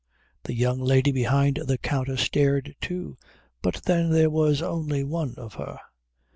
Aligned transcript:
The 0.45 0.55
young 0.55 0.79
lady 0.79 1.11
behind 1.11 1.57
the 1.67 1.77
counter 1.77 2.17
stared, 2.17 2.75
too, 2.81 3.19
but 3.61 3.83
then 3.85 4.09
there 4.09 4.31
was 4.31 4.59
only 4.63 5.03
one 5.03 5.35
of 5.37 5.53
her. 5.53 5.77